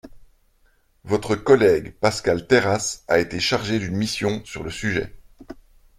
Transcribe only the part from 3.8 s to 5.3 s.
mission sur le sujet.